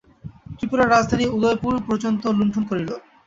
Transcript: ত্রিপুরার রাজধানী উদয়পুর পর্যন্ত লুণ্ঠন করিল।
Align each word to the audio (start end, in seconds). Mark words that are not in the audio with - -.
ত্রিপুরার 0.55 0.91
রাজধানী 0.91 1.25
উদয়পুর 1.29 1.73
পর্যন্ত 1.87 2.23
লুণ্ঠন 2.37 2.63
করিল। 2.69 2.89